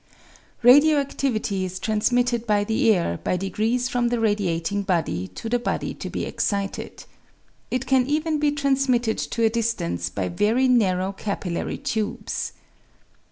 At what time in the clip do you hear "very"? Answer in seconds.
10.27-10.67